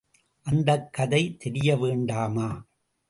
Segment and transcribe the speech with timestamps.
[0.45, 2.49] அந்தக் கதை தெரிய வேண்டாமா!